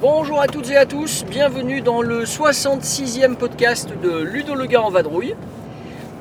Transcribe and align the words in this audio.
Bonjour 0.00 0.40
à 0.40 0.46
toutes 0.46 0.70
et 0.70 0.76
à 0.76 0.84
tous, 0.84 1.24
bienvenue 1.24 1.80
dans 1.80 2.02
le 2.02 2.24
66e 2.24 3.36
podcast 3.36 3.88
de 4.02 4.22
Ludo 4.22 4.54
le 4.54 4.66
gars 4.66 4.82
en 4.82 4.90
vadrouille. 4.90 5.34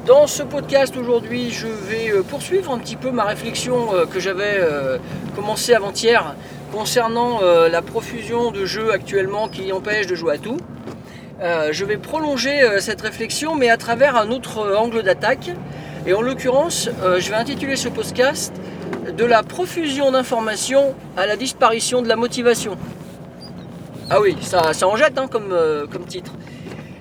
Dans 0.09 0.25
ce 0.25 0.41
podcast 0.41 0.97
aujourd'hui, 0.97 1.51
je 1.51 1.67
vais 1.67 2.09
euh, 2.09 2.23
poursuivre 2.23 2.71
un 2.71 2.79
petit 2.79 2.95
peu 2.95 3.11
ma 3.11 3.25
réflexion 3.25 3.93
euh, 3.93 4.07
que 4.07 4.19
j'avais 4.19 4.57
euh, 4.57 4.97
commencé 5.35 5.75
avant-hier 5.75 6.33
concernant 6.73 7.41
la 7.41 7.81
profusion 7.83 8.49
de 8.49 8.65
jeux 8.65 8.91
actuellement 8.91 9.47
qui 9.49 9.71
empêchent 9.71 10.07
de 10.07 10.15
jouer 10.15 10.35
à 10.35 10.37
tout. 10.39 10.57
Je 11.41 11.83
vais 11.85 11.97
prolonger 11.97 12.79
cette 12.79 13.01
réflexion 13.01 13.55
mais 13.55 13.69
à 13.69 13.77
travers 13.77 14.15
un 14.15 14.29
autre 14.29 14.75
angle 14.77 15.01
d'attaque. 15.01 15.49
Et 16.05 16.13
en 16.13 16.21
l'occurrence, 16.21 16.89
je 17.17 17.29
vais 17.29 17.35
intituler 17.35 17.75
ce 17.75 17.89
podcast 17.89 18.53
de 19.17 19.25
la 19.25 19.41
profusion 19.41 20.11
d'informations 20.11 20.93
à 21.17 21.25
la 21.25 21.37
disparition 21.37 22.03
de 22.03 22.07
la 22.07 22.15
motivation. 22.15 22.77
Ah 24.11 24.21
oui, 24.21 24.37
ça, 24.41 24.73
ça 24.73 24.87
en 24.87 24.95
jette 24.95 25.17
hein, 25.17 25.27
comme 25.27 26.05
titre. 26.07 26.33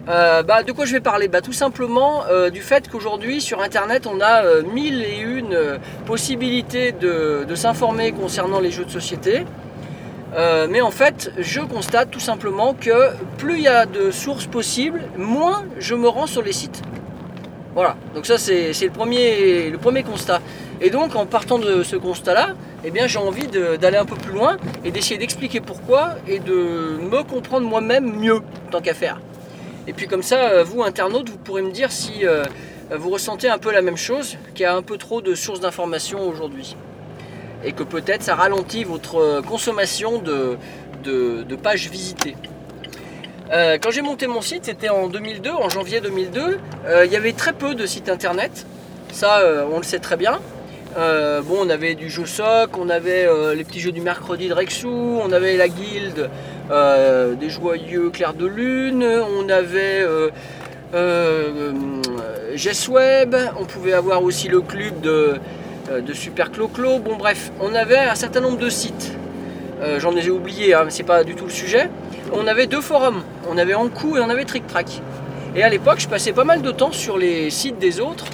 Euh, 0.08 0.42
bah, 0.42 0.62
de 0.62 0.72
quoi 0.72 0.86
je 0.86 0.92
vais 0.92 1.00
parler? 1.00 1.28
Bah, 1.28 1.42
Tout 1.42 1.52
simplement 1.52 2.24
euh, 2.30 2.48
du 2.48 2.62
fait 2.62 2.88
qu'aujourd'hui 2.88 3.42
sur 3.42 3.60
Internet 3.60 4.06
on 4.06 4.20
a 4.20 4.62
mille 4.62 5.02
et 5.02 5.18
une 5.18 5.78
possibilités 6.06 6.92
de, 6.92 7.54
s'informer 7.54 8.12
concernant 8.12 8.60
les 8.60 8.70
jeux 8.70 8.84
de 8.84 8.90
société. 8.90 9.44
mais 10.70 10.80
en 10.80 10.90
fait, 10.90 11.32
je 11.38 11.60
constate 11.60 12.10
tout 12.10 12.20
simplement 12.20 12.74
que 12.74 13.12
plus 13.36 13.56
il 13.58 13.64
y 13.64 13.68
a 13.68 13.84
de 13.84 14.10
sources 14.10 14.46
possibles, 14.46 15.02
moins 15.16 15.64
je 15.78 15.94
me 15.94 16.08
rends 16.08 16.26
sur 16.26 16.42
les 16.42 16.52
sites. 16.52 16.82
Voilà, 17.74 17.96
donc 18.14 18.26
ça 18.26 18.38
c'est 18.38 18.72
le 18.82 18.90
premier, 18.90 19.70
le 19.70 19.78
premier 19.78 20.02
constat. 20.02 20.40
Et 20.80 20.90
donc 20.90 21.16
en 21.16 21.26
partant 21.26 21.58
de 21.58 21.82
ce 21.82 21.96
constat-là, 21.96 22.54
eh 22.84 22.90
bien 22.90 23.06
j'ai 23.06 23.18
envie 23.18 23.46
d'aller 23.46 23.96
un 23.96 24.04
peu 24.04 24.16
plus 24.16 24.32
loin 24.32 24.56
et 24.84 24.90
d'essayer 24.90 25.18
d'expliquer 25.18 25.60
pourquoi 25.60 26.14
et 26.26 26.38
de 26.38 26.98
me 27.12 27.22
comprendre 27.24 27.66
moi-même 27.68 28.16
mieux 28.16 28.40
tant 28.70 28.80
qu'à 28.80 28.94
faire. 28.94 29.18
Et 29.88 29.94
puis 29.94 30.06
comme 30.06 30.22
ça, 30.22 30.50
euh, 30.50 30.62
vous 30.62 30.82
internautes, 30.82 31.30
vous 31.30 31.38
pourrez 31.38 31.62
me 31.62 31.72
dire 31.72 31.90
si 31.90 32.26
euh, 32.26 32.44
vous 32.94 33.08
ressentez 33.08 33.48
un 33.48 33.56
peu 33.56 33.72
la 33.72 33.80
même 33.80 33.96
chose, 33.96 34.36
qu'il 34.54 34.64
y 34.64 34.66
a 34.66 34.76
un 34.76 34.82
peu 34.82 34.98
trop 34.98 35.22
de 35.22 35.34
sources 35.34 35.60
d'informations 35.60 36.28
aujourd'hui. 36.28 36.76
Et 37.64 37.72
que 37.72 37.82
peut-être 37.82 38.22
ça 38.22 38.34
ralentit 38.34 38.84
votre 38.84 39.40
consommation 39.40 40.20
de, 40.20 40.58
pages 41.56 41.88
visitées. 41.88 42.36
Euh, 43.50 43.78
quand 43.82 43.90
j'ai 43.90 44.02
monté 44.02 44.26
mon 44.26 44.42
site, 44.42 44.66
c'était 44.66 44.90
en 44.90 45.08
2002, 45.08 45.50
en 45.50 45.70
janvier 45.70 46.00
2002, 46.00 46.60
il 47.04 47.10
y 47.10 47.16
avait 47.16 47.32
très 47.32 47.54
peu 47.54 47.74
de 47.74 47.86
sites 47.86 48.10
internet. 48.10 48.66
Ça, 49.10 49.42
on 49.72 49.78
le 49.78 49.84
sait 49.84 49.98
très 49.98 50.16
bien. 50.16 50.38
Euh, 50.96 51.42
bon, 51.42 51.58
on 51.60 51.70
avait 51.70 51.94
du 51.94 52.08
jeu 52.08 52.24
soc, 52.26 52.76
on 52.78 52.88
avait 52.88 53.26
euh, 53.26 53.54
les 53.54 53.62
petits 53.62 53.80
jeux 53.80 53.92
du 53.92 54.00
mercredi 54.00 54.48
de 54.48 54.54
Rexou, 54.54 55.20
on 55.22 55.30
avait 55.32 55.56
la 55.56 55.68
guilde 55.68 56.30
euh, 56.70 57.34
des 57.34 57.50
joyeux 57.50 58.10
clairs 58.10 58.34
de 58.34 58.46
lune, 58.46 59.04
on 59.04 59.48
avait 59.48 60.06
Web, 62.88 63.36
on 63.58 63.64
pouvait 63.64 63.92
avoir 63.92 64.22
aussi 64.22 64.48
le 64.48 64.60
club 64.60 65.00
de, 65.00 65.38
Super 66.12 66.50
Clo-Clo. 66.50 66.98
Bon, 66.98 67.16
bref, 67.16 67.50
on 67.60 67.74
avait 67.74 67.98
un 67.98 68.14
certain 68.14 68.40
nombre 68.40 68.58
de 68.58 68.68
sites. 68.68 69.12
J'en 69.98 70.14
ai 70.16 70.28
oublié, 70.28 70.74
hein, 70.74 70.82
mais 70.84 70.90
c'est 70.90 71.04
pas 71.04 71.24
du 71.24 71.34
tout 71.34 71.44
le 71.44 71.50
sujet. 71.50 71.88
On 72.32 72.46
avait 72.46 72.66
deux 72.66 72.80
forums, 72.80 73.22
on 73.48 73.56
avait 73.56 73.74
Ankou 73.74 74.16
et 74.16 74.20
on 74.20 74.28
avait 74.28 74.44
Trick 74.44 74.66
Track. 74.66 75.00
Et 75.56 75.62
à 75.62 75.68
l'époque, 75.68 75.98
je 75.98 76.08
passais 76.08 76.32
pas 76.32 76.44
mal 76.44 76.62
de 76.62 76.70
temps 76.70 76.92
sur 76.92 77.16
les 77.16 77.50
sites 77.50 77.78
des 77.78 78.00
autres 78.00 78.26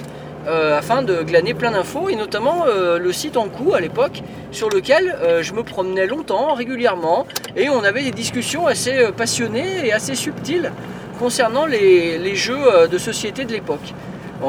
euh, 0.47 0.77
afin 0.77 1.01
de 1.01 1.23
glaner 1.23 1.55
plein 1.55 1.71
d'infos 1.71 2.07
et 2.09 2.15
notamment 2.15 2.65
euh, 2.67 2.99
le 2.99 3.11
site 3.11 3.35
en 3.35 3.47
coup 3.47 3.73
à 3.73 3.79
l'époque 3.79 4.21
sur 4.55 4.69
lequel 4.69 5.15
euh, 5.21 5.43
je 5.43 5.53
me 5.53 5.63
promenais 5.63 6.07
longtemps, 6.07 6.53
régulièrement 6.53 7.27
et 7.55 7.69
on 7.69 7.83
avait 7.83 8.03
des 8.03 8.11
discussions 8.11 8.65
assez 8.65 9.09
passionnées 9.15 9.85
et 9.85 9.93
assez 9.93 10.15
subtiles 10.15 10.71
concernant 11.19 11.65
les, 11.65 12.35
jeux 12.35 12.87
de 12.91 12.97
société 12.97 13.45
de 13.45 13.51
l'époque. 13.53 13.93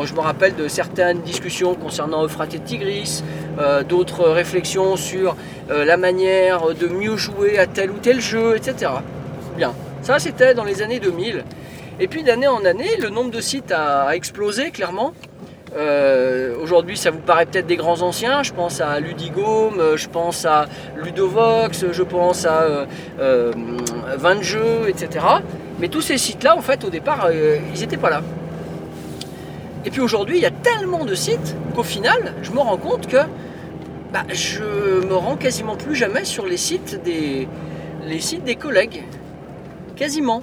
je 0.05 0.15
me 0.15 0.21
rappelle 0.21 0.57
de 0.57 0.67
certaines 0.67 1.21
discussions 1.21 1.75
concernant 1.75 2.25
Euphrate 2.25 2.55
et 2.55 2.59
Tigris, 2.59 3.23
d'autres 3.89 4.29
réflexions 4.29 4.97
sur 4.97 5.37
la 5.69 5.97
manière 5.97 6.75
de 6.75 6.89
mieux 6.89 7.17
jouer 7.17 7.59
à 7.59 7.69
tel 7.69 7.93
ou 7.93 7.99
tel 8.03 8.21
jeu, 8.21 8.57
etc. 8.57 8.91
Bien, 9.57 9.75
ça 10.03 10.19
c'était 10.19 10.55
dans 10.55 10.65
les 10.65 10.83
années 10.83 10.99
2000. 10.99 11.45
Et 11.99 12.09
puis 12.09 12.23
d'année 12.23 12.49
en 12.49 12.65
année, 12.65 12.97
le 13.01 13.09
nombre 13.09 13.31
de 13.31 13.41
sites 13.41 13.73
a 13.73 14.11
explosé 14.15 14.71
clairement. 14.71 15.15
Euh, 15.77 16.57
aujourd'hui, 16.63 16.97
ça 16.97 17.11
vous 17.11 17.19
paraît 17.19 17.47
peut-être 17.47 17.67
des 17.67 17.77
grands 17.77 18.01
anciens. 18.03 18.43
Je 18.43 18.53
pense 18.53 18.81
à 18.81 18.99
Ludigome, 18.99 19.79
euh, 19.79 19.97
je 19.97 20.09
pense 20.09 20.45
à 20.45 20.67
Ludovox, 20.97 21.93
je 21.93 22.03
pense 22.03 22.47
à 22.47 22.87
euh, 23.21 23.53
20 24.17 24.43
jeux, 24.43 24.89
etc. 24.89 25.25
Mais 25.79 25.89
tous 25.89 26.01
ces 26.01 26.17
sites-là, 26.17 26.57
en 26.57 26.63
fait, 26.63 26.85
au 26.85 26.91
départ, 26.91 27.27
euh, 27.31 27.59
ils 27.75 27.81
n'étaient 27.81 27.99
pas 27.99 28.11
là. 28.11 28.23
Et 29.85 29.91
puis 29.91 30.01
aujourd'hui, 30.01 30.37
il 30.39 30.43
y 30.43 30.47
a 30.47 30.51
tellement 30.51 31.05
de 31.05 31.15
sites 31.15 31.55
qu'au 31.75 31.83
final, 31.83 32.35
je 32.43 32.51
me 32.51 32.59
rends 32.59 32.79
compte 32.79 33.07
que 33.07 33.19
bah, 34.13 34.25
je 34.33 35.07
me 35.07 35.15
rends 35.15 35.37
quasiment 35.37 35.77
plus 35.77 35.95
jamais 35.95 36.25
sur 36.25 36.47
les 36.47 36.57
sites 36.57 37.03
des, 37.05 37.47
les 38.07 38.21
sites 38.21 38.45
des 38.45 38.57
collègues. 38.57 39.05
Quasiment. 39.95 40.41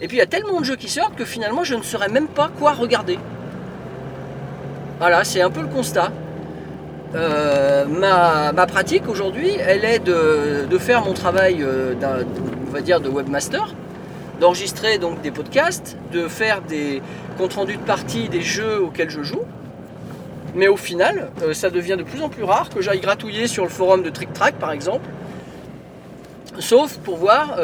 Et 0.00 0.08
puis 0.08 0.16
il 0.16 0.20
y 0.20 0.22
a 0.22 0.26
tellement 0.26 0.60
de 0.60 0.64
jeux 0.64 0.76
qui 0.76 0.88
sortent 0.88 1.14
que 1.14 1.24
finalement, 1.24 1.64
je 1.64 1.74
ne 1.74 1.82
saurais 1.82 2.08
même 2.08 2.28
pas 2.28 2.50
quoi 2.58 2.72
regarder. 2.72 3.18
Voilà, 4.98 5.24
c'est 5.24 5.40
un 5.40 5.50
peu 5.50 5.60
le 5.60 5.66
constat. 5.66 6.12
Euh, 7.14 7.84
ma, 7.86 8.52
pratique 8.66 9.08
aujourd'hui, 9.08 9.50
elle 9.60 9.84
est 9.84 9.98
de, 9.98 10.78
faire 10.78 11.04
mon 11.04 11.14
travail 11.14 11.62
euh, 11.62 11.94
de 11.94 13.08
webmaster, 13.08 13.74
d'enregistrer 14.40 14.98
donc 14.98 15.20
des 15.20 15.30
podcasts, 15.30 15.96
de 16.12 16.28
faire 16.28 16.62
des 16.62 17.02
comptes 17.38 17.54
rendus 17.54 17.76
de 17.76 17.82
parties 17.82 18.28
des 18.28 18.42
jeux 18.42 18.80
auxquels 18.80 19.10
je 19.10 19.22
joue. 19.22 19.42
Mais 20.54 20.68
au 20.68 20.76
final, 20.76 21.30
euh, 21.42 21.54
ça 21.54 21.70
devient 21.70 21.96
de 21.98 22.04
plus 22.04 22.22
en 22.22 22.28
plus 22.28 22.44
rare 22.44 22.70
que 22.70 22.80
j'aille 22.80 23.00
gratouiller 23.00 23.48
sur 23.48 23.64
le 23.64 23.70
forum 23.70 24.02
de 24.02 24.10
Trick 24.10 24.32
Track 24.32 24.54
par 24.56 24.70
exemple, 24.70 25.08
sauf 26.60 26.98
pour 26.98 27.16
voir 27.16 27.56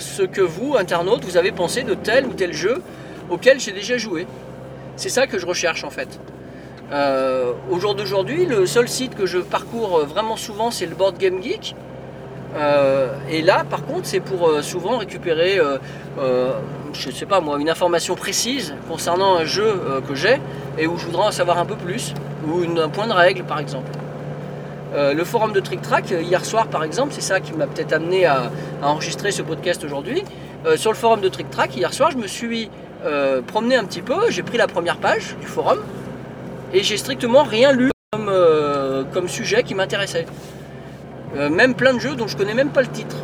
ce 0.00 0.22
que 0.22 0.42
vous, 0.42 0.76
internautes, 0.78 1.24
vous 1.24 1.38
avez 1.38 1.50
pensé 1.50 1.82
de 1.82 1.94
tel 1.94 2.26
ou 2.26 2.34
tel 2.34 2.52
jeu 2.52 2.82
auquel 3.30 3.58
j'ai 3.58 3.72
déjà 3.72 3.96
joué. 3.96 4.26
C'est 4.96 5.08
ça 5.08 5.26
que 5.26 5.38
je 5.38 5.46
recherche 5.46 5.82
en 5.82 5.90
fait. 5.90 6.20
Euh, 6.94 7.52
au 7.72 7.80
jour 7.80 7.96
d'aujourd'hui, 7.96 8.46
le 8.46 8.66
seul 8.66 8.88
site 8.88 9.16
que 9.16 9.26
je 9.26 9.38
parcours 9.38 9.98
euh, 9.98 10.04
vraiment 10.04 10.36
souvent, 10.36 10.70
c'est 10.70 10.86
le 10.86 10.94
Board 10.94 11.18
Game 11.18 11.42
Geek. 11.42 11.74
Euh, 12.56 13.08
et 13.28 13.42
là, 13.42 13.64
par 13.68 13.84
contre, 13.84 14.06
c'est 14.06 14.20
pour 14.20 14.48
souvent 14.62 14.98
récupérer, 14.98 15.58
je 16.92 17.10
sais 17.10 17.26
pas 17.26 17.40
moi, 17.40 17.58
une 17.58 17.68
information 17.68 18.14
précise 18.14 18.76
concernant 18.88 19.34
un 19.34 19.44
jeu 19.44 19.80
que 20.08 20.14
j'ai 20.14 20.40
et 20.78 20.86
où 20.86 20.96
je 20.96 21.06
voudrais 21.06 21.26
en 21.26 21.32
savoir 21.32 21.58
un 21.58 21.64
peu 21.64 21.74
plus, 21.74 22.14
ou 22.46 22.60
un 22.80 22.88
point 22.88 23.08
de 23.08 23.12
règle 23.12 23.42
par 23.42 23.58
exemple. 23.58 23.90
le 24.94 25.24
forum 25.24 25.50
de 25.50 25.58
Trick 25.58 25.82
Track, 25.82 26.10
hier 26.10 26.44
soir 26.44 26.68
par 26.68 26.84
exemple, 26.84 27.12
c'est 27.12 27.22
ça 27.22 27.40
qui 27.40 27.52
m'a 27.54 27.66
peut-être 27.66 27.92
amené 27.92 28.24
à, 28.24 28.52
enregistrer 28.82 29.32
ce 29.32 29.42
podcast 29.42 29.82
aujourd'hui. 29.82 30.22
sur 30.76 30.92
le 30.92 30.96
forum 30.96 31.20
de 31.20 31.28
Trick 31.28 31.50
Track, 31.50 31.76
hier 31.76 31.92
soir, 31.92 32.12
je 32.12 32.18
me 32.18 32.28
suis 32.28 32.70
promené 33.48 33.74
un 33.74 33.84
petit 33.84 34.02
peu, 34.02 34.30
j'ai 34.30 34.44
pris 34.44 34.58
la 34.58 34.68
première 34.68 34.98
page 34.98 35.34
du 35.40 35.48
forum, 35.48 35.80
et 36.74 36.82
j'ai 36.82 36.96
strictement 36.96 37.44
rien 37.44 37.72
lu 37.72 37.90
comme, 38.12 38.28
euh, 38.28 39.04
sujet 39.28 39.62
qui 39.62 39.74
m'intéressait. 39.74 40.26
Euh, 41.36 41.48
même 41.48 41.74
plein 41.74 41.94
de 41.94 42.00
jeux 42.00 42.16
dont 42.16 42.26
je 42.26 42.36
connais 42.36 42.54
même 42.54 42.70
pas 42.70 42.82
le 42.82 42.88
titre. 42.88 43.16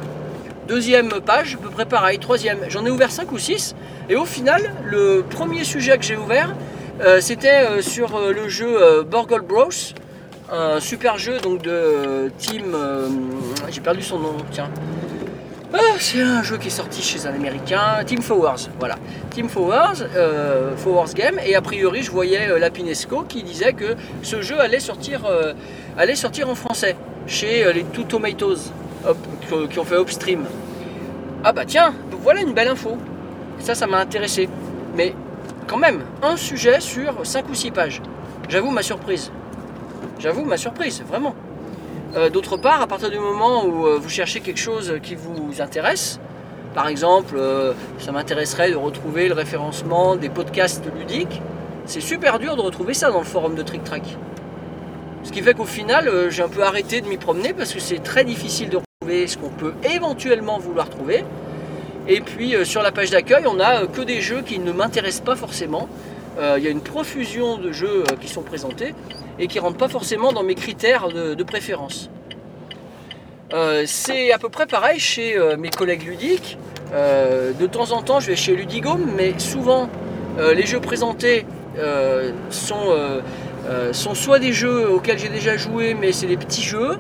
Deuxième 0.68 1.10
page, 1.20 1.56
à 1.56 1.62
peu 1.62 1.68
près 1.68 1.84
pareil. 1.84 2.18
Troisième, 2.18 2.58
j'en 2.68 2.86
ai 2.86 2.90
ouvert 2.90 3.10
5 3.10 3.30
ou 3.32 3.38
6. 3.38 3.74
Et 4.08 4.16
au 4.16 4.24
final, 4.24 4.72
le 4.84 5.24
premier 5.28 5.64
sujet 5.64 5.98
que 5.98 6.04
j'ai 6.04 6.16
ouvert, 6.16 6.54
euh, 7.00 7.20
c'était 7.20 7.82
sur 7.82 8.20
le 8.20 8.48
jeu 8.48 9.04
Burgle 9.04 9.42
Bros. 9.42 9.68
Un 10.52 10.80
super 10.80 11.18
jeu 11.18 11.38
donc 11.40 11.62
de 11.62 12.30
team. 12.38 12.76
j'ai 13.68 13.80
perdu 13.80 14.02
son 14.02 14.18
nom, 14.20 14.36
tiens. 14.50 14.70
Ah, 15.72 15.78
c'est 16.00 16.20
un 16.20 16.42
jeu 16.42 16.58
qui 16.58 16.66
est 16.66 16.70
sorti 16.70 17.00
chez 17.00 17.28
un 17.28 17.34
américain, 17.34 18.02
Team 18.04 18.22
Forwards, 18.22 18.68
voilà. 18.80 18.96
Team 19.30 19.48
Forwards, 19.48 20.02
euh, 20.16 20.76
Forwards 20.76 21.14
Game, 21.14 21.38
et 21.46 21.54
a 21.54 21.62
priori 21.62 22.02
je 22.02 22.10
voyais 22.10 22.48
euh, 22.48 22.58
Lapinesco 22.58 23.22
qui 23.22 23.44
disait 23.44 23.72
que 23.72 23.94
ce 24.22 24.42
jeu 24.42 24.58
allait 24.58 24.80
sortir, 24.80 25.26
euh, 25.26 25.52
allait 25.96 26.16
sortir 26.16 26.48
en 26.50 26.56
français 26.56 26.96
chez 27.28 27.72
les 27.72 27.84
Two 27.84 28.02
Tomatoes 28.02 28.72
qui 29.70 29.78
ont 29.78 29.84
fait 29.84 30.00
Upstream. 30.00 30.44
Ah 31.44 31.52
bah 31.52 31.64
tiens, 31.64 31.94
voilà 32.22 32.40
une 32.40 32.52
belle 32.52 32.68
info. 32.68 32.98
Ça, 33.60 33.74
ça 33.76 33.86
m'a 33.86 33.98
intéressé. 33.98 34.48
Mais 34.96 35.14
quand 35.68 35.78
même, 35.78 36.02
un 36.22 36.36
sujet 36.36 36.80
sur 36.80 37.24
5 37.24 37.48
ou 37.48 37.54
6 37.54 37.70
pages. 37.70 38.02
J'avoue 38.48 38.70
ma 38.70 38.82
surprise. 38.82 39.30
J'avoue 40.18 40.44
ma 40.44 40.56
surprise, 40.56 41.02
vraiment. 41.06 41.34
Euh, 42.16 42.28
D'autre 42.28 42.56
part, 42.56 42.82
à 42.82 42.86
partir 42.88 43.10
du 43.10 43.18
moment 43.18 43.64
où 43.64 43.86
euh, 43.86 43.96
vous 43.96 44.08
cherchez 44.08 44.40
quelque 44.40 44.58
chose 44.58 44.94
qui 45.02 45.14
vous 45.14 45.60
intéresse, 45.60 46.18
par 46.74 46.88
exemple, 46.88 47.36
euh, 47.36 47.72
ça 47.98 48.10
m'intéresserait 48.10 48.72
de 48.72 48.76
retrouver 48.76 49.28
le 49.28 49.34
référencement 49.34 50.16
des 50.16 50.28
podcasts 50.28 50.84
ludiques, 50.98 51.40
c'est 51.86 52.00
super 52.00 52.40
dur 52.40 52.56
de 52.56 52.62
retrouver 52.62 52.94
ça 52.94 53.10
dans 53.10 53.20
le 53.20 53.24
forum 53.24 53.54
de 53.54 53.62
Trick 53.62 53.84
Track. 53.84 54.16
Ce 55.22 55.30
qui 55.30 55.40
fait 55.40 55.54
qu'au 55.54 55.66
final, 55.66 56.10
j'ai 56.30 56.42
un 56.42 56.48
peu 56.48 56.62
arrêté 56.62 57.00
de 57.00 57.06
m'y 57.06 57.16
promener 57.16 57.52
parce 57.52 57.72
que 57.72 57.80
c'est 57.80 58.02
très 58.02 58.24
difficile 58.24 58.70
de 58.70 58.78
retrouver 58.78 59.26
ce 59.28 59.36
qu'on 59.36 59.50
peut 59.50 59.74
éventuellement 59.94 60.58
vouloir 60.58 60.88
trouver. 60.88 61.24
Et 62.08 62.20
puis 62.20 62.54
sur 62.64 62.82
la 62.82 62.90
page 62.90 63.10
d'accueil, 63.10 63.46
on 63.46 63.54
n'a 63.54 63.86
que 63.86 64.00
des 64.00 64.20
jeux 64.20 64.40
qui 64.40 64.58
ne 64.58 64.72
m'intéressent 64.72 65.24
pas 65.24 65.36
forcément. 65.36 65.88
Il 66.38 66.62
y 66.62 66.66
a 66.66 66.70
une 66.70 66.80
profusion 66.80 67.58
de 67.58 67.70
jeux 67.70 68.04
qui 68.20 68.28
sont 68.28 68.42
présentés 68.42 68.94
et 69.38 69.46
qui 69.46 69.58
ne 69.58 69.62
rentrent 69.62 69.78
pas 69.78 69.88
forcément 69.88 70.32
dans 70.32 70.42
mes 70.42 70.54
critères 70.54 71.08
de, 71.08 71.42
préférence. 71.42 72.10
Euh, 73.52 73.82
c'est 73.86 74.32
à 74.32 74.38
peu 74.38 74.48
près 74.48 74.66
pareil 74.66 75.00
chez 75.00 75.36
euh, 75.36 75.56
mes 75.56 75.70
collègues 75.70 76.04
ludiques. 76.04 76.56
Euh, 76.92 77.52
de 77.52 77.66
temps 77.66 77.90
en 77.92 78.02
temps, 78.02 78.20
je 78.20 78.28
vais 78.28 78.36
chez 78.36 78.54
Ludigome, 78.54 79.10
mais 79.16 79.38
souvent, 79.38 79.88
les 80.38 80.64
jeux 80.64 80.80
présentés 80.80 81.44
sont, 82.48 82.94
sont 83.92 84.14
soit 84.14 84.38
des 84.38 84.54
jeux 84.54 84.90
auxquels 84.90 85.18
j'ai 85.18 85.28
déjà 85.28 85.58
joué, 85.58 85.92
mais 85.92 86.12
c'est 86.12 86.26
des 86.26 86.38
petits 86.38 86.62
jeux, 86.62 86.98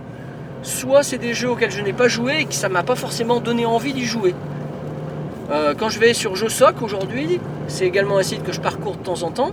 soit 0.62 1.02
c'est 1.02 1.16
des 1.16 1.32
jeux 1.32 1.48
auxquels 1.48 1.70
je 1.70 1.80
n'ai 1.80 1.94
pas 1.94 2.08
joué 2.08 2.40
et 2.40 2.44
que 2.44 2.52
ça 2.52 2.68
m'a 2.68 2.82
pas 2.82 2.96
forcément 2.96 3.40
donné 3.40 3.64
envie 3.64 3.94
d'y 3.94 4.04
jouer. 4.04 4.34
Quand 5.78 5.88
je 5.88 5.98
vais 5.98 6.12
sur 6.12 6.36
JeuSoc 6.36 6.82
aujourd'hui, 6.82 7.40
c'est 7.66 7.86
également 7.86 8.18
un 8.18 8.22
site 8.22 8.42
que 8.42 8.52
je 8.52 8.60
parcours 8.60 8.96
de 8.96 9.02
temps 9.02 9.22
en 9.22 9.30
temps, 9.30 9.52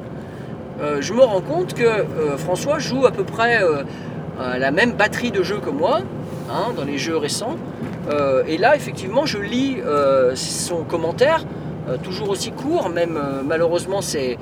euh, 0.80 1.02
je 1.02 1.14
me 1.14 1.24
rends 1.24 1.42
compte 1.42 1.74
que 1.74 1.84
euh, 1.84 2.38
François 2.38 2.78
joue 2.78 3.06
à 3.06 3.12
peu 3.12 3.24
près 3.24 3.64
euh, 3.64 3.84
la 4.60 4.70
même 4.70 4.92
batterie 4.94 5.32
de 5.32 5.42
jeux 5.42 5.58
que 5.58 5.72
moi, 5.72 6.02
hein, 6.52 6.74
dans 6.76 6.84
les 6.84 6.98
jeux 6.98 7.18
récents. 7.18 7.56
Et 8.48 8.58
là, 8.58 8.78
effectivement, 8.78 9.26
je 9.26 9.38
lis 9.38 9.80
son 10.36 10.84
commentaire, 10.84 11.44
toujours 12.04 12.30
aussi 12.30 12.52
court, 12.52 12.88
même 12.88 13.20
malheureusement 13.46 14.00
c'est, 14.02 14.38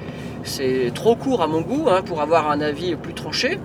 trop 0.94 1.16
court 1.16 1.42
à 1.42 1.48
mon 1.48 1.62
goût 1.62 1.88
hein, 1.90 2.02
pour 2.06 2.22
avoir 2.22 2.52
un 2.52 2.62
avis 2.62 2.96
plus 2.96 3.16
tranché. 3.16 3.58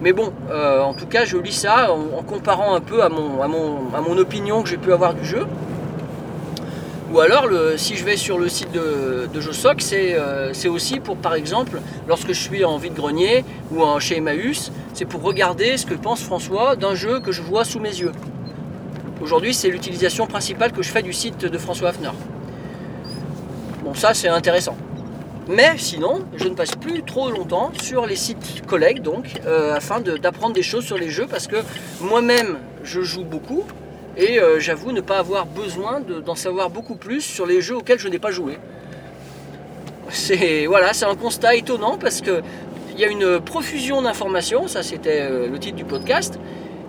Mais 0.00 0.12
bon, 0.12 0.32
en 0.52 0.94
tout 0.94 1.06
cas, 1.06 1.24
je 1.24 1.38
lis 1.38 1.58
ça 1.58 1.90
en, 1.90 2.22
comparant 2.22 2.76
un 2.76 2.80
peu 2.80 3.02
à, 3.02 3.08
mon, 3.08 3.42
à 3.42 4.00
mon 4.00 4.16
opinion 4.16 4.62
que 4.62 4.68
j'ai 4.68 4.76
pu 4.76 4.92
avoir 4.92 5.14
du 5.14 5.24
jeu. 5.24 5.44
Ou 7.10 7.20
alors, 7.20 7.48
si 7.78 7.96
je 7.96 8.04
vais 8.04 8.18
sur 8.18 8.38
le 8.38 8.50
site 8.50 8.70
de, 8.70 9.28
de 9.32 9.40
c'est 9.78 10.14
euh, 10.14 10.52
c'est 10.52 10.68
aussi 10.68 11.00
pour, 11.00 11.16
par 11.16 11.34
exemple, 11.34 11.80
lorsque 12.06 12.28
je 12.28 12.40
suis 12.40 12.66
en 12.66 12.76
vide-grenier 12.76 13.44
ou 13.70 13.82
en, 13.82 13.98
chez 13.98 14.18
Emmaüs, 14.18 14.70
c'est 14.92 15.06
pour 15.06 15.22
regarder 15.22 15.78
ce 15.78 15.86
que 15.86 15.94
pense 15.94 16.22
François 16.22 16.76
d'un 16.76 16.94
jeu 16.94 17.20
que 17.20 17.32
je 17.32 17.40
vois 17.40 17.64
sous 17.64 17.80
mes 17.80 17.96
yeux. 17.96 18.12
Aujourd'hui, 19.22 19.54
c'est 19.54 19.68
l'utilisation 19.68 20.26
principale 20.26 20.72
que 20.72 20.82
je 20.82 20.90
fais 20.90 21.02
du 21.02 21.14
site 21.14 21.46
de 21.46 21.58
François 21.58 21.88
Hafner. 21.88 22.10
Bon, 23.84 23.94
ça, 23.94 24.12
c'est 24.12 24.28
intéressant. 24.28 24.76
Mais 25.48 25.78
sinon, 25.78 26.26
je 26.36 26.46
ne 26.46 26.54
passe 26.54 26.72
plus 26.72 27.02
trop 27.02 27.30
longtemps 27.30 27.72
sur 27.82 28.04
les 28.04 28.16
sites 28.16 28.66
collègues, 28.66 29.00
donc, 29.00 29.40
euh, 29.46 29.74
afin 29.74 30.00
d'apprendre 30.00 30.52
des 30.52 30.62
choses 30.62 30.84
sur 30.84 30.98
les 30.98 31.08
jeux, 31.08 31.26
parce 31.26 31.46
que 31.46 31.56
moi-même, 32.02 32.58
je 32.84 33.00
joue 33.00 33.24
beaucoup, 33.24 33.64
et 34.18 34.40
euh, 34.40 34.58
j'avoue 34.58 34.90
ne 34.92 35.00
pas 35.00 35.18
avoir 35.18 35.46
besoin 35.46 36.00
de- 36.00 36.20
d'en 36.20 36.34
savoir 36.34 36.70
beaucoup 36.70 36.96
plus 36.96 37.20
sur 37.20 37.46
les 37.46 37.60
jeux 37.60 37.76
auxquels 37.76 38.00
je 38.00 38.08
n'ai 38.08 38.18
pas 38.18 38.32
joué. 38.32 38.58
C'est 40.10 40.66
voilà, 40.66 40.90
un 41.02 41.14
constat 41.14 41.54
étonnant 41.54 41.96
parce 41.98 42.20
que 42.20 42.42
il 42.94 43.00
y 43.00 43.04
a 43.04 43.08
une 43.08 43.38
profusion 43.38 44.02
d'informations, 44.02 44.66
ça 44.66 44.82
c'était 44.82 45.20
euh, 45.20 45.48
le 45.48 45.58
titre 45.58 45.76
du 45.76 45.84
podcast, 45.84 46.38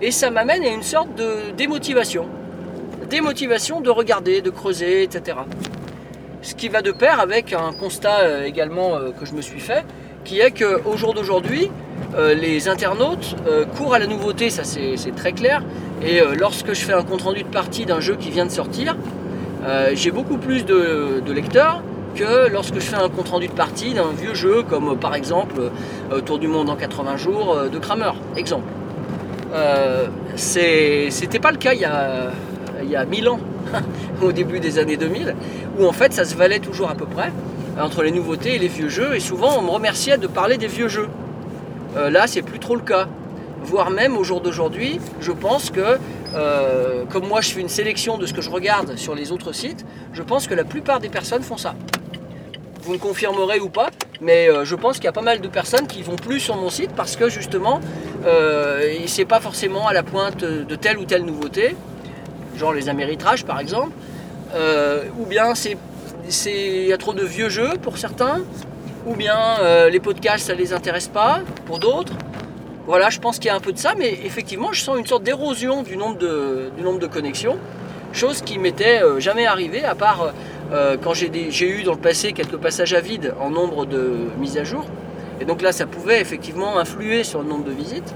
et 0.02 0.10
ça 0.10 0.30
m'amène 0.30 0.64
à 0.64 0.68
une 0.68 0.82
sorte 0.82 1.14
de 1.14 1.52
démotivation. 1.56 2.26
Démotivation 3.08 3.80
de 3.80 3.90
regarder, 3.90 4.40
de 4.40 4.50
creuser, 4.50 5.02
etc. 5.04 5.38
Ce 6.42 6.54
qui 6.54 6.68
va 6.68 6.82
de 6.82 6.90
pair 6.90 7.20
avec 7.20 7.52
un 7.52 7.72
constat 7.72 8.20
euh, 8.20 8.44
également 8.44 8.98
que 9.18 9.24
je 9.24 9.34
me 9.34 9.42
suis 9.42 9.60
fait, 9.60 9.84
qui 10.24 10.40
est 10.40 10.50
qu'au 10.50 10.96
jour 10.96 11.14
d'aujourd'hui, 11.14 11.70
les 12.16 12.68
internautes 12.68 13.36
courent 13.76 13.94
à 13.94 13.98
la 13.98 14.06
nouveauté, 14.06 14.50
ça 14.50 14.64
c'est 14.64 15.14
très 15.16 15.32
clair, 15.32 15.62
et 16.02 16.20
euh, 16.20 16.34
lorsque 16.34 16.72
je 16.72 16.80
fais 16.80 16.92
un 16.92 17.02
compte-rendu 17.02 17.42
de 17.42 17.48
partie 17.48 17.84
d'un 17.84 18.00
jeu 18.00 18.16
qui 18.16 18.30
vient 18.30 18.46
de 18.46 18.50
sortir, 18.50 18.96
euh, 19.64 19.90
j'ai 19.94 20.10
beaucoup 20.10 20.38
plus 20.38 20.64
de, 20.64 21.22
lecteurs 21.32 21.82
que 22.14 22.50
lorsque 22.50 22.74
je 22.74 22.80
fais 22.80 22.96
un 22.96 23.08
compte-rendu 23.08 23.48
de 23.48 23.52
partie 23.52 23.94
d'un 23.94 24.10
vieux 24.18 24.34
jeu 24.34 24.62
comme 24.68 24.90
euh, 24.90 24.94
par 24.94 25.14
exemple 25.14 25.70
Tour 26.24 26.38
du 26.38 26.48
monde 26.48 26.70
en 26.70 26.76
80 26.76 27.16
jours 27.16 27.56
de 27.70 27.78
Kramer, 27.78 28.12
exemple. 28.36 28.68
C'était 30.36 31.38
pas 31.40 31.52
le 31.52 31.58
cas 31.58 31.74
il 31.74 31.80
y 31.80 31.84
a, 31.84 32.30
il 32.82 32.90
y 32.90 32.96
a 32.96 33.04
1000 33.04 33.28
ans, 33.28 33.40
au 34.22 34.32
début 34.32 34.58
des 34.58 34.78
années 34.78 34.96
2000, 34.96 35.34
où 35.78 35.86
en 35.86 35.92
fait 35.92 36.12
ça 36.12 36.24
se 36.24 36.34
valait 36.34 36.60
toujours 36.60 36.90
à 36.90 36.94
peu 36.94 37.06
près 37.06 37.30
entre 37.80 38.02
les 38.02 38.10
nouveautés 38.10 38.56
et 38.56 38.58
les 38.58 38.68
vieux 38.68 38.88
jeux, 38.88 39.14
et 39.14 39.20
souvent 39.20 39.58
on 39.58 39.62
me 39.62 39.70
remerciait 39.70 40.18
de 40.18 40.26
parler 40.26 40.56
des 40.56 40.66
vieux 40.66 40.88
jeux. 40.88 41.08
Là, 41.96 42.28
c'est 42.28 42.42
plus 42.42 42.60
trop 42.60 42.76
le 42.76 42.82
cas. 42.82 43.08
Voire 43.62 43.90
même 43.90 44.16
au 44.16 44.24
jour 44.24 44.40
d'aujourd'hui, 44.40 45.00
je 45.20 45.32
pense 45.32 45.70
que, 45.70 45.98
euh, 46.34 47.04
comme 47.06 47.26
moi 47.26 47.40
je 47.40 47.50
fais 47.50 47.60
une 47.60 47.68
sélection 47.68 48.18
de 48.18 48.26
ce 48.26 48.32
que 48.32 48.40
je 48.40 48.50
regarde 48.50 48.96
sur 48.96 49.14
les 49.14 49.32
autres 49.32 49.52
sites, 49.52 49.84
je 50.12 50.22
pense 50.22 50.46
que 50.46 50.54
la 50.54 50.64
plupart 50.64 51.00
des 51.00 51.08
personnes 51.08 51.42
font 51.42 51.58
ça. 51.58 51.74
Vous 52.82 52.92
me 52.92 52.98
confirmerez 52.98 53.60
ou 53.60 53.68
pas, 53.68 53.90
mais 54.20 54.48
euh, 54.48 54.64
je 54.64 54.74
pense 54.74 54.96
qu'il 54.96 55.04
y 55.04 55.08
a 55.08 55.12
pas 55.12 55.22
mal 55.22 55.40
de 55.40 55.48
personnes 55.48 55.86
qui 55.86 56.02
vont 56.02 56.16
plus 56.16 56.40
sur 56.40 56.56
mon 56.56 56.70
site 56.70 56.90
parce 56.96 57.16
que 57.16 57.28
justement, 57.28 57.80
euh, 58.26 58.94
c'est 59.06 59.24
pas 59.24 59.40
forcément 59.40 59.86
à 59.86 59.92
la 59.92 60.02
pointe 60.02 60.44
de 60.44 60.76
telle 60.76 60.98
ou 60.98 61.04
telle 61.04 61.24
nouveauté, 61.24 61.76
genre 62.56 62.72
les 62.72 62.88
améritrages 62.88 63.44
par 63.44 63.60
exemple, 63.60 63.92
euh, 64.54 65.04
ou 65.18 65.26
bien 65.26 65.54
c'est 65.54 65.76
il 66.46 66.86
y 66.86 66.92
a 66.92 66.98
trop 66.98 67.12
de 67.12 67.24
vieux 67.24 67.48
jeux 67.48 67.72
pour 67.82 67.98
certains, 67.98 68.40
ou 69.06 69.14
bien 69.16 69.88
les 69.90 70.00
podcasts 70.00 70.46
ça 70.46 70.54
les 70.54 70.72
intéresse 70.72 71.08
pas 71.08 71.40
pour 71.66 71.78
d'autres. 71.78 72.12
Voilà, 72.90 73.08
je 73.08 73.20
pense 73.20 73.38
qu'il 73.38 73.46
y 73.46 73.50
a 73.50 73.54
un 73.54 73.60
peu 73.60 73.72
de 73.72 73.78
ça, 73.78 73.94
mais 73.96 74.18
effectivement, 74.24 74.72
je 74.72 74.80
sens 74.80 74.98
une 74.98 75.06
sorte 75.06 75.22
d'érosion 75.22 75.84
du 75.84 75.96
nombre 75.96 76.18
de, 76.18 77.06
connexions, 77.06 77.56
chose 78.12 78.42
qui 78.42 78.58
m'était 78.58 79.00
euh, 79.00 79.20
jamais 79.20 79.46
arrivée, 79.46 79.84
à 79.84 79.94
part 79.94 80.32
euh, 80.72 80.96
quand 81.00 81.14
j'ai 81.14 81.68
eu 81.68 81.84
dans 81.84 81.92
le 81.92 82.00
passé 82.00 82.32
quelques 82.32 82.56
passages 82.56 82.92
à 82.92 83.00
vide 83.00 83.32
en 83.38 83.48
nombre 83.48 83.86
de 83.86 84.16
mises 84.40 84.58
à 84.58 84.64
jour. 84.64 84.84
Et 85.40 85.44
donc 85.44 85.62
là, 85.62 85.70
ça 85.70 85.86
pouvait 85.86 86.20
effectivement 86.20 86.80
influer 86.80 87.22
sur 87.22 87.42
le 87.42 87.48
nombre 87.48 87.62
de 87.62 87.70
visites. 87.70 88.12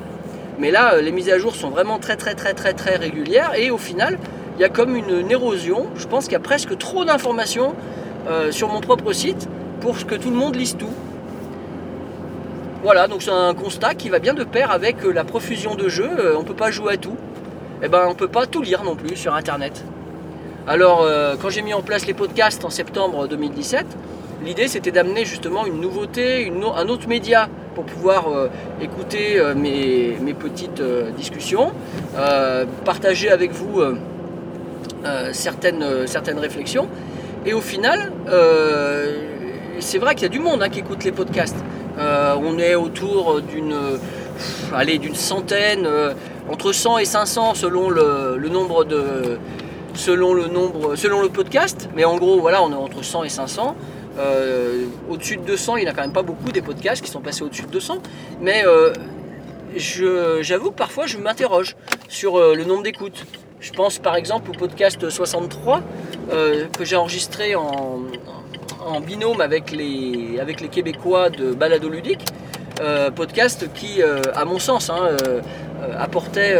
Mais 0.59 0.73
là, 0.73 0.95
euh, 0.95 1.03
les 1.03 1.13
mises 1.13 1.31
à 1.31 1.39
jour 1.39 1.55
sont 1.55 1.71
vraiment 1.71 2.01
très 2.01 2.17
très 2.17 2.35
très 2.35 2.53
très 2.53 2.73
très 2.73 2.97
régulières, 2.97 3.53
et 3.57 3.71
au 3.71 3.79
final, 3.79 4.19
il 4.59 4.61
y 4.61 4.65
a 4.65 4.69
comme 4.69 4.97
une, 4.97 5.31
érosion. 5.31 5.87
Je 5.95 6.09
pense 6.09 6.25
qu'il 6.25 6.33
y 6.33 6.37
a 6.37 6.41
presque 6.41 6.77
trop 6.79 7.05
d'informations 7.05 7.77
euh, 8.27 8.51
sur 8.51 8.71
mon 8.71 8.81
propre 8.81 9.13
site 9.13 9.49
pour 9.81 10.05
que 10.05 10.17
tout 10.17 10.31
le 10.31 10.37
monde 10.37 10.57
lise 10.57 10.77
tout. 10.77 10.91
Voilà, 12.85 13.09
donc 13.09 13.23
c'est 13.23 13.31
un 13.31 13.55
constat 13.55 13.95
qui 13.95 14.11
va 14.11 14.19
bien 14.19 14.35
de 14.35 14.45
pair 14.45 14.71
avec 14.71 15.07
euh, 15.07 15.11
la 15.11 15.25
profusion 15.25 15.75
de 15.75 15.89
jeux. 15.89 16.11
Euh, 16.19 16.35
on 16.37 16.41
ne 16.41 16.45
peut 16.45 16.53
pas 16.53 16.71
jouer 16.71 16.93
à 16.93 16.97
tout. 16.99 17.17
Et 17.83 17.89
ben, 17.89 18.03
on 18.05 18.11
ne 18.11 18.15
peut 18.15 18.29
pas 18.29 18.45
tout 18.45 18.61
lire 18.61 18.85
non 18.85 18.95
plus 18.95 19.17
sur 19.17 19.35
Internet. 19.35 19.83
Alors, 20.67 21.01
euh, 21.01 21.35
quand 21.41 21.49
j'ai 21.49 21.63
mis 21.63 21.73
en 21.73 21.81
place 21.81 22.07
les 22.07 22.13
podcasts 22.13 22.63
en 22.63 22.69
septembre 22.69 23.27
2017, 23.27 23.87
l'idée 24.45 24.69
c'était 24.69 24.91
d'amener 24.91 25.25
justement 25.25 25.65
une 25.65 25.81
nouveauté, 25.81 26.53
un 26.77 26.89
autre 26.89 27.09
média 27.09 27.49
pour 27.75 27.85
pouvoir 27.85 28.27
écouter 28.83 29.43
mes, 29.57 30.35
petites 30.39 30.83
discussions, 31.17 31.73
partager 32.85 33.31
avec 33.31 33.51
vous 33.51 33.83
certaines, 35.33 35.83
réflexions. 36.39 36.87
Et 37.47 37.53
au 37.53 37.61
final, 37.61 38.13
c'est 39.81 39.99
vrai 39.99 40.15
qu'il 40.15 40.23
y 40.23 40.27
a 40.27 40.29
du 40.29 40.39
monde 40.39 40.63
hein, 40.63 40.69
qui 40.69 40.81
écoute 40.81 41.03
les 41.03 41.13
podcasts. 41.13 41.57
Euh, 41.99 42.35
on 42.39 42.59
est 42.59 42.75
autour 42.75 43.41
d'une 43.41 43.77
d'une 45.01 45.15
centaine, 45.15 45.87
euh, 45.87 46.13
entre 46.51 46.73
100 46.73 46.99
et 46.99 47.05
500 47.05 47.55
selon 47.55 47.89
le, 47.91 48.37
nombre 48.49 48.85
de 48.85 49.39
selon 49.95 50.35
le 50.35 50.49
nombre 50.49 50.97
selon 50.97 51.23
le 51.23 51.29
podcast. 51.29 51.89
Mais 51.95 52.05
en 52.05 52.17
gros, 52.17 52.41
voilà, 52.41 52.63
on 52.63 52.73
est 52.73 52.77
entre 52.77 53.05
100 53.05 53.25
et 53.25 53.29
500. 53.29 53.77
Euh, 54.19 54.87
au-dessus 55.09 55.37
de 55.37 55.43
200, 55.43 55.77
il 55.77 55.85
n'y 55.85 55.89
en 55.89 55.93
a 55.93 55.95
quand 55.95 56.03
même 56.03 56.13
pas 56.13 56.23
beaucoup 56.23 56.51
des 56.51 56.63
podcasts 56.63 57.05
qui 57.05 57.11
sont 57.11 57.21
passés 57.21 57.43
au-dessus 57.43 57.63
de 57.63 57.71
200. 57.71 57.99
Mais 58.41 58.65
j'avoue 59.77 60.71
que 60.71 60.77
parfois 60.77 61.07
je 61.07 61.19
m'interroge 61.19 61.77
sur 62.09 62.39
le 62.39 62.65
nombre 62.65 62.83
d'écoutes. 62.83 63.25
Je 63.65 63.73
pense 63.73 63.99
par 63.99 64.15
exemple 64.15 64.51
au 64.51 64.53
podcast 64.53 65.09
63 65.09 65.81
euh, 66.31 66.67
que 66.67 66.85
j'ai 66.85 66.97
enregistré 66.97 67.55
en, 67.55 67.63
en 67.63 68.44
binôme 69.01 69.41
avec 69.41 69.71
les, 69.71 70.39
avec 70.41 70.61
les 70.61 70.69
Québécois 70.69 71.31
de 71.31 71.53
Balado 71.53 71.89
Ludique. 71.89 72.25
Euh, 72.81 73.13
podcast 73.13 73.73
qui, 73.73 74.03
euh, 74.03 74.21
à 74.35 74.45
mon 74.45 74.59
sens, 74.59 74.91
hein, 74.91 75.17
euh, 75.27 75.41
apportait 75.97 76.57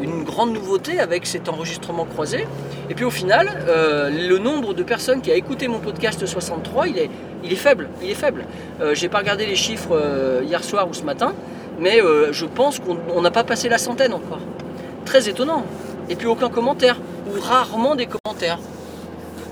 une 0.00 0.22
grande 0.22 0.52
nouveauté 0.52 1.00
avec 1.00 1.26
cet 1.26 1.48
enregistrement 1.48 2.04
croisé. 2.04 2.46
Et 2.88 2.94
puis 2.94 3.04
au 3.04 3.10
final, 3.10 3.48
le 3.66 4.38
nombre 4.38 4.72
de 4.72 4.84
personnes 4.84 5.20
qui 5.20 5.32
a 5.32 5.34
écouté 5.34 5.66
mon 5.66 5.80
podcast 5.80 6.24
63, 6.24 6.88
il 6.88 6.98
est 6.98 7.10
il 7.42 7.52
est 7.52 7.56
faible, 7.56 7.88
il 8.02 8.10
est 8.10 8.14
faible. 8.14 8.44
J'ai 8.92 9.08
pas 9.08 9.18
regardé 9.18 9.46
les 9.46 9.56
chiffres 9.56 10.00
hier 10.44 10.62
soir 10.62 10.88
ou 10.88 10.94
ce 10.94 11.02
matin, 11.02 11.34
mais 11.80 11.98
je 12.30 12.44
pense 12.46 12.78
qu'on 12.78 12.98
on 13.14 13.20
n'a 13.20 13.32
pas 13.32 13.42
passé 13.42 13.68
la 13.68 13.78
centaine 13.78 14.12
encore. 14.12 14.40
Très 15.04 15.28
étonnant. 15.28 15.64
Et 16.08 16.14
puis 16.14 16.28
aucun 16.28 16.48
commentaire, 16.48 16.98
ou 17.26 17.40
rarement 17.40 17.96
des 17.96 18.06
commentaires. 18.06 18.60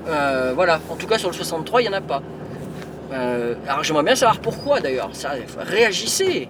Euh, 0.08 0.52
voilà, 0.54 0.80
en 0.88 0.96
tout 0.96 1.06
cas 1.06 1.18
sur 1.18 1.28
le 1.28 1.34
63, 1.34 1.82
il 1.82 1.88
n'y 1.88 1.94
en 1.94 1.98
a 1.98 2.00
pas. 2.00 2.22
Euh, 3.12 3.54
alors 3.68 3.84
j'aimerais 3.84 4.02
bien 4.02 4.16
savoir 4.16 4.38
pourquoi 4.38 4.80
d'ailleurs. 4.80 5.10
Réagissez 5.58 6.48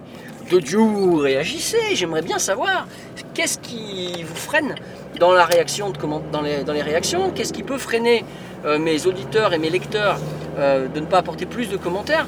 De 0.51 1.21
réagissez 1.21 1.95
J'aimerais 1.95 2.21
bien 2.21 2.39
savoir 2.39 2.87
qu'est-ce 3.33 3.59
qui 3.59 4.23
vous 4.23 4.35
freine 4.35 4.75
dans 5.19 5.31
la 5.31 5.45
réaction 5.45 5.89
de 5.89 5.97
comment, 5.97 6.21
dans, 6.31 6.41
les, 6.41 6.81
réactions 6.81 7.31
Qu'est-ce 7.31 7.53
qui 7.53 7.63
peut 7.63 7.77
freiner 7.77 8.23
euh, 8.65 8.77
mes 8.77 9.05
auditeurs 9.07 9.53
et 9.53 9.57
mes 9.57 9.69
lecteurs 9.69 10.17
de 10.57 10.99
ne 10.99 11.05
pas 11.05 11.19
apporter 11.19 11.45
plus 11.45 11.69
de 11.69 11.77
commentaires 11.77 12.25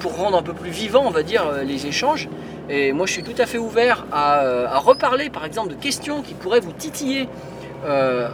pour 0.00 0.16
rendre 0.16 0.36
un 0.36 0.42
peu 0.42 0.54
plus 0.54 0.70
vivant, 0.70 1.04
on 1.06 1.10
va 1.10 1.22
dire, 1.22 1.44
les 1.64 1.86
échanges? 1.86 2.28
Et 2.68 2.92
moi 2.92 3.06
je 3.06 3.12
suis 3.12 3.22
tout 3.22 3.40
à 3.40 3.46
fait 3.46 3.58
ouvert 3.58 4.06
à, 4.10 4.76
reparler 4.80 5.30
par 5.30 5.44
exemple 5.44 5.68
de 5.68 5.76
questions 5.76 6.22
qui 6.22 6.34
pourraient 6.34 6.58
vous 6.58 6.72
titiller 6.72 7.28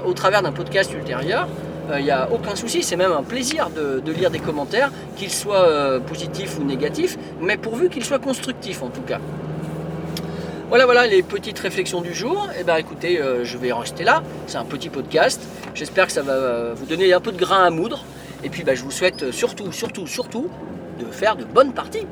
au 0.07 0.13
travers 0.15 0.41
d'un 0.41 0.53
podcast 0.53 0.91
ultérieur. 0.95 1.47
Il 1.97 2.05
n'y 2.05 2.11
a 2.11 2.31
aucun 2.31 2.57
souci, 2.57 2.83
c'est 2.83 2.97
même 2.97 3.13
un 3.13 3.23
plaisir 3.23 3.69
de, 3.71 4.11
lire 4.11 4.31
des 4.31 4.39
commentaires, 4.39 4.91
qu'ils 5.17 5.31
soient 5.31 5.69
euh, 5.69 6.01
positifs 6.01 6.59
ou 6.59 6.65
négatifs, 6.65 7.19
mais 7.41 7.57
pourvu 7.57 7.91
qu'ils 7.91 8.05
soient 8.05 8.19
constructifs 8.19 8.83
en 8.83 8.89
tout 8.89 9.03
cas. 9.03 9.21
Voilà, 10.71 10.87
voilà 10.87 11.07
les 11.07 11.23
petites 11.23 11.59
réflexions 11.59 12.01
du 12.01 12.15
jour. 12.15 12.49
Et 12.59 12.65
ben 12.65 12.77
écoutez, 12.77 13.21
euh, 13.21 13.45
je 13.45 13.59
vais 13.59 13.71
en 13.71 13.79
rester 13.81 14.03
là. 14.03 14.23
C'est 14.47 14.57
un 14.57 14.65
petit 14.65 14.89
podcast. 14.89 15.43
J'espère 15.75 16.07
que 16.07 16.13
ça 16.13 16.23
va 16.23 16.33
euh, 16.33 16.75
vous 16.75 16.87
donner 16.87 17.13
un 17.13 17.21
peu 17.21 17.33
de 17.33 17.39
grain 17.39 17.65
à 17.65 17.71
moudre. 17.71 18.03
Et 18.43 18.49
puis 18.49 18.65
ben, 18.65 18.75
je 18.75 18.83
vous 18.83 18.91
souhaite 18.91 19.31
surtout, 19.31 19.71
surtout, 19.71 20.07
surtout 20.07 20.49
de 20.99 21.05
faire 21.05 21.37
de 21.37 21.45
bonnes 21.45 21.75
parties. 21.75 22.07